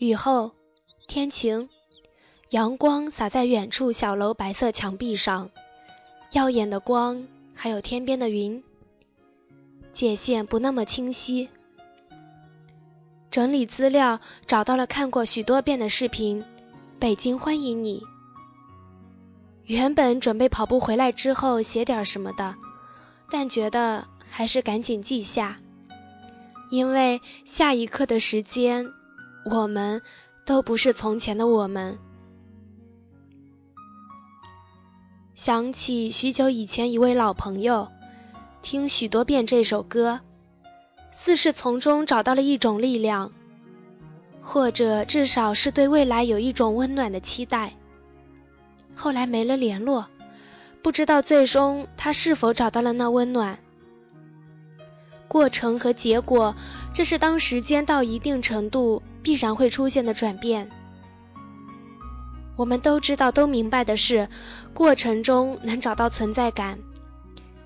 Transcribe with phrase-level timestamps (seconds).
[0.00, 0.52] 雨后，
[1.08, 1.68] 天晴，
[2.48, 5.50] 阳光洒在远处小楼白色墙壁上，
[6.32, 8.64] 耀眼的光，还有天边的云，
[9.92, 11.50] 界限不那么清晰。
[13.30, 16.44] 整理资料，找到了看过许多遍的视频，
[16.98, 18.00] 《北京欢迎你》。
[19.66, 22.54] 原本准备跑步回来之后写点什么的，
[23.30, 25.58] 但觉得还是赶紧记下，
[26.70, 28.94] 因为下一刻的时间。
[29.44, 30.02] 我们
[30.44, 31.98] 都不是从前的我们。
[35.34, 37.88] 想起许久以前一位老朋友，
[38.60, 40.20] 听许多遍这首歌，
[41.12, 43.32] 似是从中找到了一种力量，
[44.42, 47.74] 或者至少是对未来有一种温暖的期待。
[48.94, 50.08] 后来没了联络，
[50.82, 53.58] 不知道最终他是否找到了那温暖。
[55.26, 56.54] 过程和结果，
[56.92, 59.02] 这是当时间到一定程度。
[59.22, 60.68] 必然会出现的转变，
[62.56, 64.28] 我们都知道、都明白的是，
[64.74, 66.78] 过程中能找到存在感，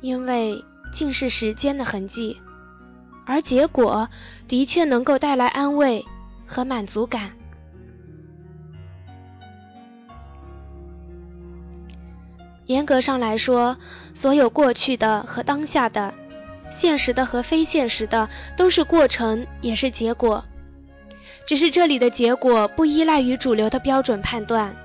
[0.00, 2.40] 因为尽是时间的痕迹；
[3.26, 4.08] 而结果
[4.48, 6.04] 的确能够带来安慰
[6.46, 7.32] 和满足感。
[12.66, 13.76] 严格上来说，
[14.14, 16.14] 所有过去的和当下的、
[16.70, 20.44] 现实的和非现实的，都是过程，也是结果。
[21.50, 24.76] 只是这里的结果不依赖于主流的标准判断。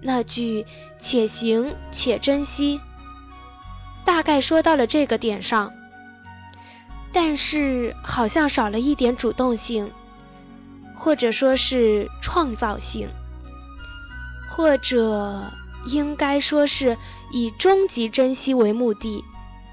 [0.00, 0.64] 那句
[0.98, 2.80] “且行且珍惜”，
[4.06, 5.74] 大概说到了这个点上，
[7.12, 9.92] 但是好像少了一点主动性，
[10.94, 13.10] 或者说是创造性，
[14.48, 15.52] 或者
[15.84, 16.96] 应该说是
[17.30, 19.22] 以终极珍惜为目的，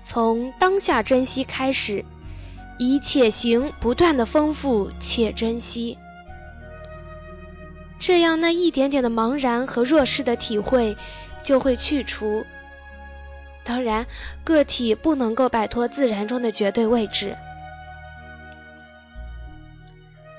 [0.04, 2.04] 从当下珍惜开始。
[2.84, 6.00] 以且行不断的丰富且珍惜，
[8.00, 10.98] 这样那一点点的茫然和弱势的体会
[11.44, 12.44] 就会去除。
[13.64, 14.08] 当然，
[14.44, 17.38] 个体不能够摆脱自然中的绝对位置。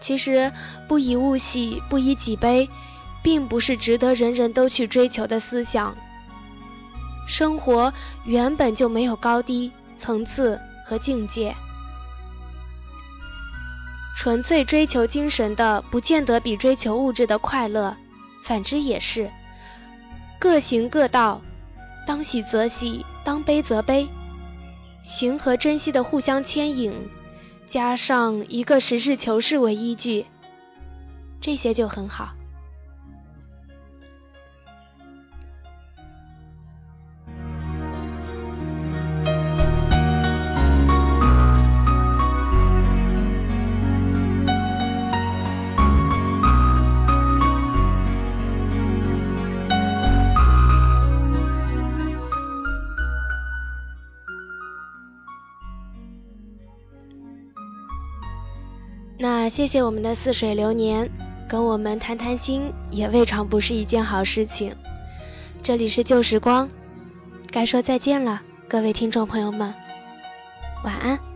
[0.00, 0.50] 其实，
[0.88, 2.68] 不以物喜，不以己悲，
[3.22, 5.96] 并不是值得人人都去追求的思想。
[7.28, 11.54] 生活原本就没有高低、层次和境界。
[14.22, 17.96] 纯粹追求精神的，不见得比追求物质的快乐；
[18.44, 19.28] 反之也是。
[20.38, 21.42] 各行各道，
[22.06, 24.06] 当喜则喜，当悲则悲。
[25.02, 26.94] 行和珍惜的互相牵引，
[27.66, 30.26] 加上一个实事求是为依据，
[31.40, 32.32] 这些就很好。
[59.22, 61.08] 那谢谢我们的似水流年，
[61.48, 64.74] 跟我们谈谈心也未尝不是一件好事情。
[65.62, 66.68] 这里是旧时光，
[67.52, 69.72] 该说再见了，各位听众朋友们，
[70.82, 71.31] 晚安。